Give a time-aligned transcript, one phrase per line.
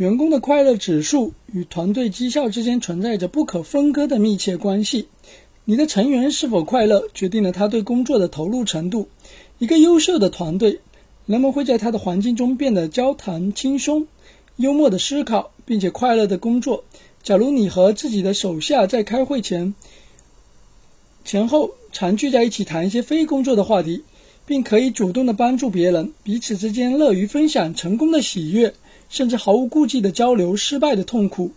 [0.00, 5.06] 员工的快乐指数与团队绩效之间存在着不可分割的密切关系。
[5.66, 9.06] 你的成员是否快乐，决定了他对工作的投入程度。
[9.58, 10.80] 一个优秀的团队，
[11.26, 14.08] 人们会在他的环境中变得交谈轻松、
[14.56, 16.82] 幽默的思考，并且快乐的工作。
[17.22, 19.74] 假如你和自己的手下在开会前、
[21.26, 24.02] 前后常聚在一起谈一些非工作的话题，
[24.46, 28.72] 并可以主动的帮助别人，彼此之间乐于分享成功的喜悦，
[29.10, 31.52] 甚至毫无顾忌的交流失败的痛苦，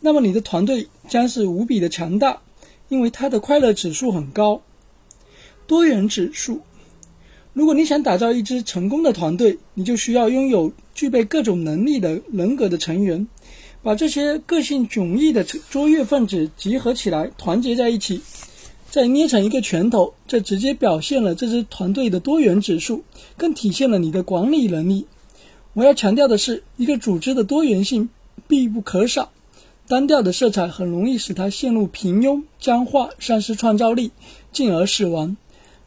[0.00, 2.40] 那么你的团队将是无比的强大，
[2.88, 4.62] 因为它的快乐指数很高。
[5.66, 6.60] 多元指数，
[7.52, 13.26] 如果你想打造一支成功的团队，你就需要拥有具备各种能力的人格的成员。
[13.82, 18.20] 把这些个性迥异的卓越分子集合起来，团结在一起，
[18.88, 23.02] 再捏成一个拳头，这直接表现了这支团队的多元指数，
[23.36, 25.04] 更体现了你的管理能力。
[25.74, 28.10] 我要强调的是，一个组织的多元性
[28.46, 29.30] 必不可少。
[29.88, 34.10] 单调的色彩很容易使它陷入平庸、僵化、丧失创造力，
[34.52, 35.36] 进而死亡。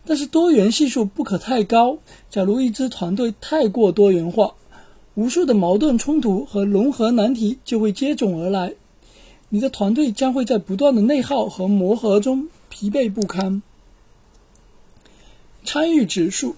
[0.06, 1.97] 但是多元系数不可太高。
[2.30, 4.56] 假如一支团队太过多元化，
[5.13, 8.73] 无数的矛盾冲突和融合难题就会接踵而来，
[9.50, 13.61] 你的团队将会在不断的内耗和磨合中疲惫不堪。
[15.63, 16.56] 参与指数，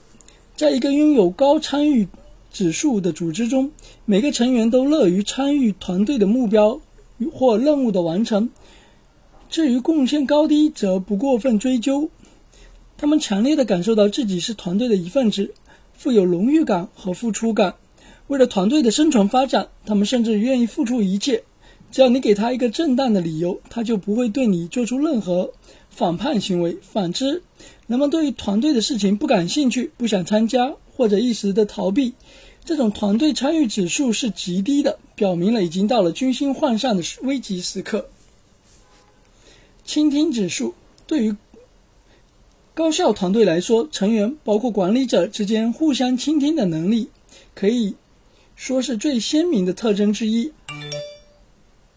[0.56, 2.08] 在一个拥有高参与
[2.58, 3.70] 指数的组织中，
[4.06, 6.82] 每个成员都乐于参与团队的目标
[7.32, 8.50] 或任务的完成。
[9.48, 12.10] 至于贡献高低，则不过分追究。
[12.98, 15.54] 他们强烈的感受到自己是团队的一份子，
[15.94, 17.76] 富有荣誉感和付出感。
[18.26, 21.44] 为了团队的生存发展，他们甚至愿意付出一切。
[21.92, 25.52] 只要你给他一个正当的理由，他就不会对你做出任何
[25.92, 26.76] 反叛行为。
[26.82, 27.44] 反之，
[27.86, 32.14] 人们对于团队的事情不感兴趣、不想参加或者一时的逃避，
[32.68, 38.10] 这种团队参与指数是极低的，表明了已经到了军心涣散的危急时刻。
[39.86, 40.74] 倾听指数
[41.08, 41.34] 对于
[42.74, 47.10] 高效团队来说，成员包括管理者之间互相倾听的能力，
[47.56, 47.96] 可以。
[48.58, 50.52] 说是最鲜明的特征之一。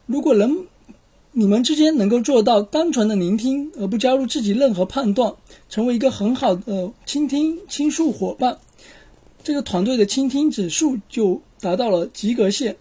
[0.06, 0.66] 如果能，
[1.32, 5.34] 你们之间能够做到单纯的聆听，而不加入自己任何判断，
[5.68, 8.58] 成为一个很好的倾听倾诉伙伴，
[9.42, 12.76] 这个团队的倾听指数就达到了及格线。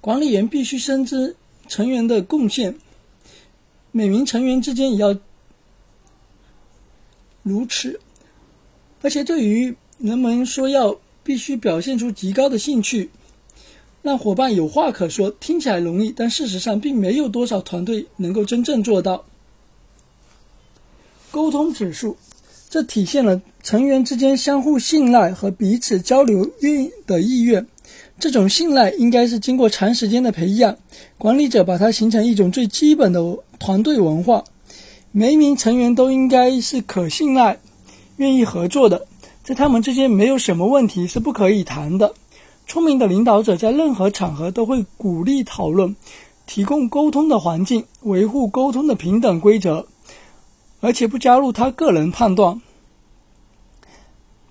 [0.00, 1.36] 管理员必须深知
[1.68, 2.78] 成员的贡献，
[3.92, 5.16] 每名成员之间也要
[7.42, 8.00] 如此。
[9.02, 10.98] 而且对于人们说要。
[11.22, 13.10] 必须表现出极高的兴趣，
[14.00, 15.30] 让伙伴有话可说。
[15.30, 19.26] 听起来容易，但事实上并没有多少团队能够真正做到。
[21.30, 22.16] 沟通指数，
[22.70, 27.66] 这体现了成员之间相互信赖和彼此交流愿的意愿。
[28.18, 30.76] 这种信赖应该是经过长时间的培养，
[31.18, 34.44] 管理者把它形成一种最基本的团队文化。
[35.12, 37.58] 每一名成员都应该是可信赖、
[38.16, 39.06] 愿意合作的。
[39.42, 42.14] 在他们之间没有什么问题是不可以谈的。
[42.66, 45.96] 聪明的领导者在任何场合都会鼓励讨论，
[46.46, 49.86] 提供沟通的环境，维护沟通的平等规则，
[50.80, 52.60] 而且不加入他个人判断。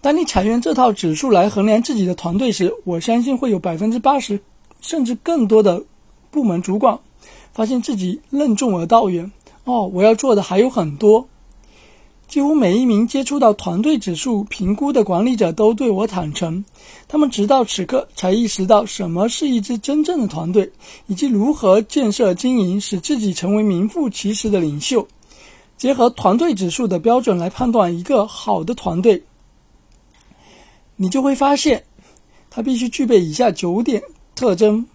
[0.02, 4.40] 当你采用这套指数来衡量自己的团队时，我相信会有百分之八十
[4.80, 5.84] 甚至更多的
[6.32, 6.98] 部门主管
[7.52, 9.30] 发现自己任重而道远。
[9.66, 11.28] 哦，我要做的还有很多。
[12.30, 16.64] 几乎每一名接触到团队指数评估的管理者都对我坦诚，
[17.08, 20.72] 他们直到此刻才意识到什么是一支真正的团队，
[21.08, 25.06] 以及如何建设经营，使自己成为名副其实的领袖。
[25.76, 29.24] 结合团队指数的标准来判断一个好的团队，
[31.02, 31.82] 你就会发现，
[32.50, 34.04] 它必须具备以下九点
[34.36, 34.86] 特征：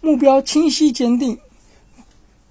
[0.00, 1.36] 目标清晰坚定。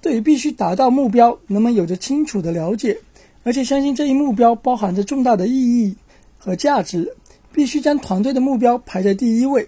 [0.02, 3.00] 对于必须达到目标，人们有着清楚的了解，
[3.44, 5.96] 而且相信这一目标包含着重大的意义
[6.38, 7.16] 和价值，
[7.54, 9.66] 必须将团队的目标排在第一位，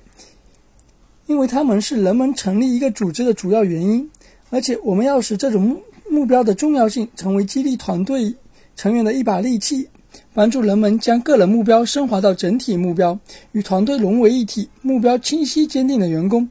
[1.27, 4.11] 因为他们是人们成立一个组织的主要原因。
[4.49, 8.35] 而且，我们要使这种目目标的重要性成为激励团队
[8.75, 9.87] 成员的一把利器，
[10.35, 13.17] 帮助人们将个人目标升华到整体目标，
[13.53, 14.69] 与团队融为一体。
[14.81, 16.47] 目标清晰坚定的员工。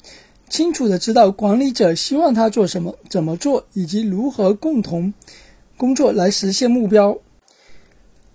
[0.49, 5.13] 清楚的知道管理者希望他做什么、怎么做，以及如何共同
[5.77, 7.19] 工作来实现目标。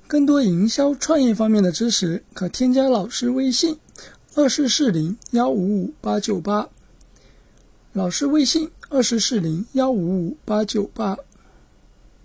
[0.05, 3.75] 更多营销创业方面的知识，可添加老师微信：
[4.35, 6.69] 二四四零幺五五八九八。
[7.93, 11.17] 老师微信：二四四零幺五五八九八。